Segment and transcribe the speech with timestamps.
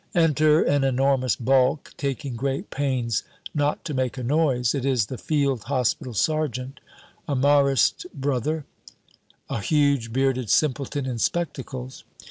[0.15, 3.21] Enter an enormous bulk, taking great pains
[3.53, 4.73] not to make a noise.
[4.73, 6.79] It is the field hospital sergeant,
[7.27, 8.65] a Marist Brother,
[9.47, 12.03] a huge bearded simpleton in spectacles.